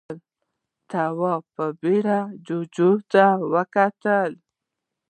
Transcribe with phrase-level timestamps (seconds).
[0.91, 4.31] تواب په بيړه جُوجُو ته وکتل.